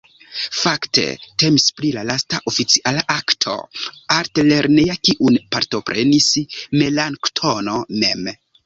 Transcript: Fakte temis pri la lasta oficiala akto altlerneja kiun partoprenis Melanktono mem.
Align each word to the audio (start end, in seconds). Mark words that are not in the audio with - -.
Fakte 0.59 1.03
temis 1.43 1.65
pri 1.81 1.91
la 1.97 2.05
lasta 2.11 2.39
oficiala 2.53 3.05
akto 3.17 3.55
altlerneja 4.19 4.99
kiun 5.11 5.41
partoprenis 5.57 6.35
Melanktono 6.83 7.83
mem. 8.05 8.31